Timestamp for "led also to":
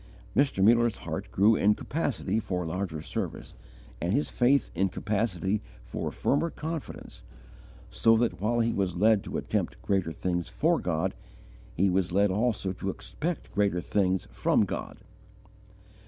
12.11-12.89